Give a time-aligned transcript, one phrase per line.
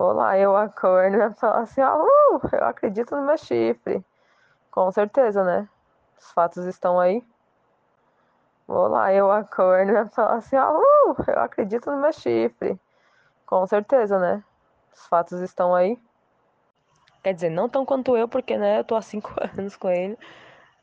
[0.00, 4.02] Vou lá, eu acordo e falar assim, ah, uh, eu acredito no meu chifre.
[4.70, 5.68] Com certeza, né?
[6.18, 7.22] Os fatos estão aí.
[8.66, 12.80] Vou lá, eu acordo e falar assim, ah, uh, eu acredito no meu chifre.
[13.44, 14.42] Com certeza, né?
[14.90, 15.98] Os fatos estão aí.
[17.22, 20.18] Quer dizer, não tão quanto eu, porque, né, eu tô há cinco anos com ele.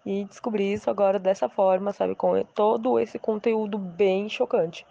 [0.06, 2.14] E descobri isso agora dessa forma, sabe?
[2.14, 4.86] Com todo esse conteúdo bem chocante.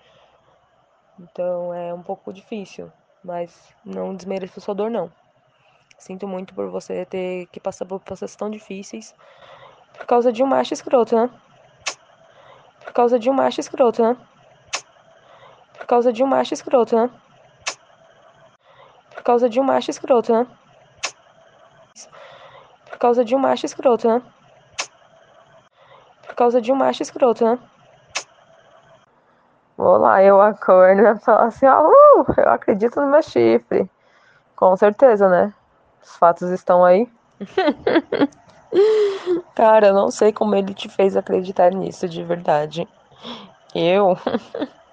[1.17, 2.91] Então é um pouco difícil,
[3.27, 5.11] mas não desmereço sua dor, não.
[5.99, 9.15] Sinto muito por você ter que passar por processos tão difíceis
[9.99, 11.29] por causa de um macho escroto, né?
[12.85, 14.17] Por causa de um macho escroto, né?
[15.77, 17.11] Por causa de um macho escroto, né?
[19.13, 20.47] Por causa de um macho escroto, né?
[22.89, 24.23] Por causa de um macho escroto, né?
[26.27, 27.59] Por causa de um macho escroto, né?
[29.77, 33.91] Vou lá, eu acordo e falo assim, ah, uh, eu acredito no meu chifre.
[34.55, 35.53] Com certeza, né?
[36.03, 37.07] Os fatos estão aí.
[39.55, 42.89] Cara, eu não sei como ele te fez acreditar nisso de verdade.
[43.75, 44.17] Eu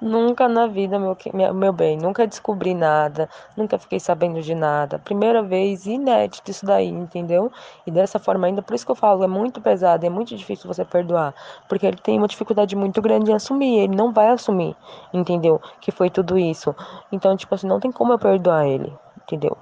[0.00, 1.16] nunca na vida, meu,
[1.54, 4.98] meu bem, nunca descobri nada, nunca fiquei sabendo de nada.
[4.98, 7.52] Primeira vez inédito isso daí, entendeu?
[7.86, 10.66] E dessa forma ainda, por isso que eu falo, é muito pesado, é muito difícil
[10.66, 11.34] você perdoar,
[11.68, 14.76] porque ele tem uma dificuldade muito grande em assumir, ele não vai assumir,
[15.12, 15.60] entendeu?
[15.80, 16.74] Que foi tudo isso.
[17.12, 19.56] Então, tipo assim, não tem como eu perdoar ele, entendeu?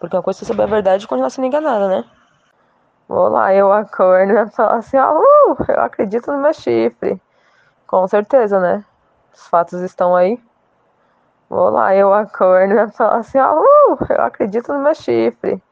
[0.00, 2.04] Porque uma coisa é saber a verdade e continuar sendo enganada, né?
[3.08, 7.20] Vou lá, eu acordo e falo assim, ah, uh, eu acredito no meu chifre.
[7.86, 8.84] Com certeza, né?
[9.38, 10.36] Os fatos estão aí.
[11.48, 15.62] Vou lá, eu acordo e falo assim, ah, uh, eu acredito no meu chifre.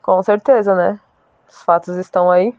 [0.00, 0.98] Com certeza, né?
[1.46, 2.56] Os fatos estão aí.